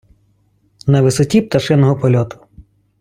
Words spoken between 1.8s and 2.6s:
польоту